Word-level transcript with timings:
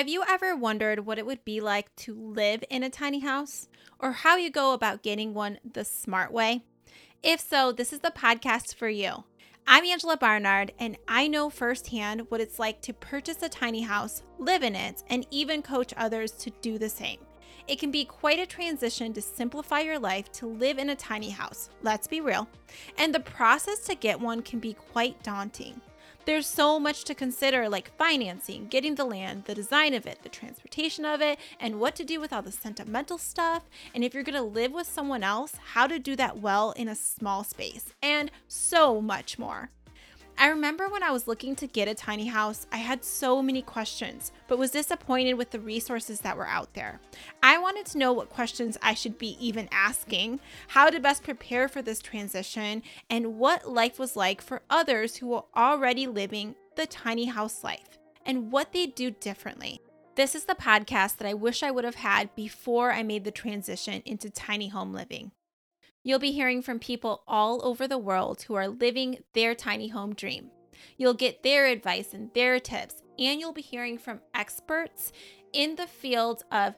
Have 0.00 0.08
you 0.08 0.24
ever 0.26 0.56
wondered 0.56 1.04
what 1.04 1.18
it 1.18 1.26
would 1.26 1.44
be 1.44 1.60
like 1.60 1.94
to 1.96 2.14
live 2.14 2.64
in 2.70 2.82
a 2.82 2.88
tiny 2.88 3.18
house 3.18 3.68
or 3.98 4.12
how 4.12 4.36
you 4.36 4.48
go 4.48 4.72
about 4.72 5.02
getting 5.02 5.34
one 5.34 5.58
the 5.62 5.84
smart 5.84 6.32
way? 6.32 6.64
If 7.22 7.38
so, 7.38 7.70
this 7.70 7.92
is 7.92 7.98
the 7.98 8.10
podcast 8.10 8.76
for 8.76 8.88
you. 8.88 9.24
I'm 9.66 9.84
Angela 9.84 10.16
Barnard, 10.16 10.72
and 10.78 10.96
I 11.06 11.28
know 11.28 11.50
firsthand 11.50 12.30
what 12.30 12.40
it's 12.40 12.58
like 12.58 12.80
to 12.80 12.94
purchase 12.94 13.42
a 13.42 13.50
tiny 13.50 13.82
house, 13.82 14.22
live 14.38 14.62
in 14.62 14.74
it, 14.74 15.02
and 15.10 15.26
even 15.30 15.60
coach 15.60 15.92
others 15.98 16.32
to 16.32 16.50
do 16.62 16.78
the 16.78 16.88
same. 16.88 17.18
It 17.68 17.78
can 17.78 17.90
be 17.90 18.06
quite 18.06 18.38
a 18.38 18.46
transition 18.46 19.12
to 19.12 19.20
simplify 19.20 19.80
your 19.80 19.98
life 19.98 20.32
to 20.32 20.46
live 20.46 20.78
in 20.78 20.88
a 20.88 20.96
tiny 20.96 21.28
house, 21.28 21.68
let's 21.82 22.06
be 22.06 22.22
real. 22.22 22.48
And 22.96 23.14
the 23.14 23.20
process 23.20 23.80
to 23.80 23.94
get 23.94 24.18
one 24.18 24.40
can 24.40 24.60
be 24.60 24.72
quite 24.72 25.22
daunting. 25.22 25.78
There's 26.26 26.46
so 26.46 26.78
much 26.78 27.04
to 27.04 27.14
consider, 27.14 27.68
like 27.68 27.96
financing, 27.96 28.68
getting 28.68 28.94
the 28.94 29.04
land, 29.04 29.44
the 29.46 29.54
design 29.54 29.94
of 29.94 30.06
it, 30.06 30.22
the 30.22 30.28
transportation 30.28 31.04
of 31.04 31.20
it, 31.20 31.38
and 31.58 31.80
what 31.80 31.96
to 31.96 32.04
do 32.04 32.20
with 32.20 32.32
all 32.32 32.42
the 32.42 32.52
sentimental 32.52 33.18
stuff. 33.18 33.64
And 33.94 34.04
if 34.04 34.12
you're 34.12 34.22
gonna 34.22 34.42
live 34.42 34.72
with 34.72 34.86
someone 34.86 35.24
else, 35.24 35.54
how 35.72 35.86
to 35.86 35.98
do 35.98 36.14
that 36.16 36.38
well 36.38 36.72
in 36.72 36.88
a 36.88 36.94
small 36.94 37.42
space, 37.42 37.94
and 38.02 38.30
so 38.46 39.00
much 39.00 39.38
more. 39.38 39.70
I 40.40 40.48
remember 40.48 40.88
when 40.88 41.02
I 41.02 41.10
was 41.10 41.28
looking 41.28 41.54
to 41.56 41.66
get 41.66 41.86
a 41.86 41.94
tiny 41.94 42.24
house, 42.24 42.66
I 42.72 42.78
had 42.78 43.04
so 43.04 43.42
many 43.42 43.60
questions, 43.60 44.32
but 44.48 44.58
was 44.58 44.70
disappointed 44.70 45.34
with 45.34 45.50
the 45.50 45.60
resources 45.60 46.20
that 46.20 46.34
were 46.34 46.46
out 46.46 46.72
there. 46.72 46.98
I 47.42 47.58
wanted 47.58 47.84
to 47.86 47.98
know 47.98 48.14
what 48.14 48.30
questions 48.30 48.78
I 48.80 48.94
should 48.94 49.18
be 49.18 49.36
even 49.38 49.68
asking, 49.70 50.40
how 50.68 50.88
to 50.88 50.98
best 50.98 51.24
prepare 51.24 51.68
for 51.68 51.82
this 51.82 52.00
transition, 52.00 52.82
and 53.10 53.36
what 53.38 53.68
life 53.68 53.98
was 53.98 54.16
like 54.16 54.40
for 54.40 54.62
others 54.70 55.16
who 55.16 55.26
were 55.26 55.44
already 55.54 56.06
living 56.06 56.54
the 56.74 56.86
tiny 56.86 57.26
house 57.26 57.62
life 57.62 57.98
and 58.24 58.50
what 58.50 58.72
they 58.72 58.86
do 58.86 59.10
differently. 59.10 59.82
This 60.14 60.34
is 60.34 60.46
the 60.46 60.54
podcast 60.54 61.18
that 61.18 61.28
I 61.28 61.34
wish 61.34 61.62
I 61.62 61.70
would 61.70 61.84
have 61.84 61.96
had 61.96 62.34
before 62.34 62.92
I 62.92 63.02
made 63.02 63.24
the 63.24 63.30
transition 63.30 64.00
into 64.06 64.30
tiny 64.30 64.68
home 64.68 64.94
living. 64.94 65.32
You'll 66.02 66.18
be 66.18 66.32
hearing 66.32 66.62
from 66.62 66.78
people 66.78 67.22
all 67.28 67.64
over 67.64 67.86
the 67.86 67.98
world 67.98 68.42
who 68.42 68.54
are 68.54 68.68
living 68.68 69.18
their 69.34 69.54
tiny 69.54 69.88
home 69.88 70.14
dream. 70.14 70.50
You'll 70.96 71.14
get 71.14 71.42
their 71.42 71.66
advice 71.66 72.14
and 72.14 72.32
their 72.32 72.58
tips, 72.58 73.02
and 73.18 73.38
you'll 73.38 73.52
be 73.52 73.60
hearing 73.60 73.98
from 73.98 74.20
experts 74.34 75.12
in 75.52 75.76
the 75.76 75.86
field 75.86 76.42
of 76.50 76.74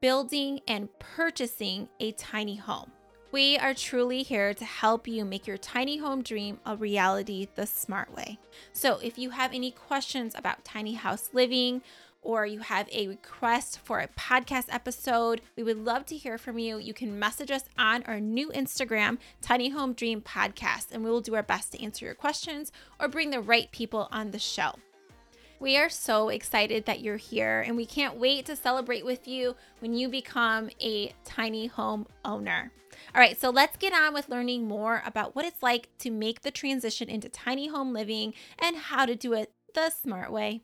building 0.00 0.60
and 0.66 0.88
purchasing 0.98 1.88
a 2.00 2.12
tiny 2.12 2.56
home. 2.56 2.90
We 3.30 3.58
are 3.58 3.74
truly 3.74 4.22
here 4.22 4.54
to 4.54 4.64
help 4.64 5.08
you 5.08 5.24
make 5.24 5.46
your 5.46 5.56
tiny 5.56 5.96
home 5.98 6.22
dream 6.22 6.58
a 6.66 6.76
reality 6.76 7.48
the 7.54 7.66
smart 7.66 8.12
way. 8.14 8.38
So, 8.72 8.98
if 9.02 9.18
you 9.18 9.30
have 9.30 9.52
any 9.52 9.70
questions 9.70 10.34
about 10.36 10.64
tiny 10.64 10.94
house 10.94 11.30
living, 11.32 11.82
or 12.24 12.46
you 12.46 12.58
have 12.58 12.88
a 12.90 13.06
request 13.06 13.78
for 13.84 14.00
a 14.00 14.08
podcast 14.08 14.66
episode, 14.70 15.42
we 15.56 15.62
would 15.62 15.84
love 15.84 16.06
to 16.06 16.16
hear 16.16 16.38
from 16.38 16.58
you. 16.58 16.78
You 16.78 16.94
can 16.94 17.18
message 17.18 17.50
us 17.50 17.64
on 17.78 18.02
our 18.04 18.18
new 18.18 18.50
Instagram, 18.50 19.18
Tiny 19.40 19.68
Home 19.68 19.92
Dream 19.92 20.20
Podcast, 20.20 20.86
and 20.90 21.04
we 21.04 21.10
will 21.10 21.20
do 21.20 21.34
our 21.34 21.42
best 21.42 21.72
to 21.72 21.82
answer 21.82 22.04
your 22.04 22.14
questions 22.14 22.72
or 22.98 23.06
bring 23.06 23.30
the 23.30 23.40
right 23.40 23.70
people 23.70 24.08
on 24.10 24.32
the 24.32 24.38
show. 24.38 24.72
We 25.60 25.76
are 25.76 25.88
so 25.88 26.30
excited 26.30 26.86
that 26.86 27.00
you're 27.00 27.16
here, 27.16 27.62
and 27.66 27.76
we 27.76 27.86
can't 27.86 28.18
wait 28.18 28.46
to 28.46 28.56
celebrate 28.56 29.04
with 29.04 29.28
you 29.28 29.54
when 29.78 29.94
you 29.94 30.08
become 30.08 30.68
a 30.80 31.14
tiny 31.24 31.68
home 31.68 32.06
owner. 32.24 32.72
All 33.14 33.20
right, 33.20 33.40
so 33.40 33.50
let's 33.50 33.76
get 33.76 33.92
on 33.92 34.14
with 34.14 34.28
learning 34.28 34.66
more 34.66 35.02
about 35.06 35.36
what 35.36 35.44
it's 35.44 35.62
like 35.62 35.88
to 35.98 36.10
make 36.10 36.42
the 36.42 36.50
transition 36.50 37.08
into 37.08 37.28
tiny 37.28 37.68
home 37.68 37.92
living 37.92 38.34
and 38.58 38.76
how 38.76 39.06
to 39.06 39.14
do 39.14 39.32
it 39.32 39.52
the 39.74 39.90
smart 39.90 40.32
way. 40.32 40.62